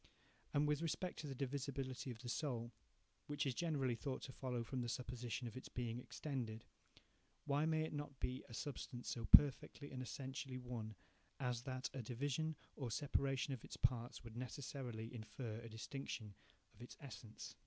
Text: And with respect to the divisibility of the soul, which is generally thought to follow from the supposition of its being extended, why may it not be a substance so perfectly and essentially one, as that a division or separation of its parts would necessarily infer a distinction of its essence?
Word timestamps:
And 0.51 0.67
with 0.67 0.81
respect 0.81 1.19
to 1.19 1.27
the 1.27 1.35
divisibility 1.35 2.09
of 2.09 2.17
the 2.17 2.27
soul, 2.27 2.71
which 3.27 3.45
is 3.45 3.53
generally 3.53 3.93
thought 3.93 4.23
to 4.23 4.31
follow 4.31 4.63
from 4.63 4.81
the 4.81 4.89
supposition 4.89 5.47
of 5.47 5.55
its 5.55 5.69
being 5.69 5.99
extended, 5.99 6.63
why 7.45 7.67
may 7.67 7.83
it 7.83 7.93
not 7.93 8.19
be 8.19 8.43
a 8.49 8.53
substance 8.55 9.09
so 9.09 9.25
perfectly 9.25 9.91
and 9.91 10.01
essentially 10.01 10.57
one, 10.57 10.95
as 11.39 11.61
that 11.65 11.91
a 11.93 12.01
division 12.01 12.55
or 12.75 12.89
separation 12.89 13.53
of 13.53 13.63
its 13.63 13.77
parts 13.77 14.23
would 14.23 14.35
necessarily 14.35 15.13
infer 15.13 15.59
a 15.59 15.69
distinction 15.69 16.33
of 16.73 16.81
its 16.81 16.97
essence? 16.99 17.53